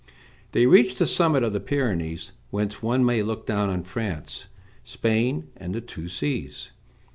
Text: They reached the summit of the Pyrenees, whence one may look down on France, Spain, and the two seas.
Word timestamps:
They 0.53 0.65
reached 0.65 0.97
the 0.97 1.05
summit 1.05 1.43
of 1.43 1.53
the 1.53 1.59
Pyrenees, 1.59 2.31
whence 2.49 2.81
one 2.81 3.05
may 3.05 3.21
look 3.21 3.45
down 3.45 3.69
on 3.69 3.83
France, 3.83 4.47
Spain, 4.83 5.49
and 5.55 5.75
the 5.75 5.81
two 5.81 6.09
seas. 6.09 6.71